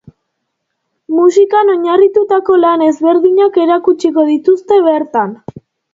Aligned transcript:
Musikan 1.17 1.69
oinarritutako 1.73 2.57
lan 2.63 2.85
ezberdinak 2.87 3.61
erakutsiko 3.67 4.27
dituzte 4.31 4.81
bertan. 4.91 5.37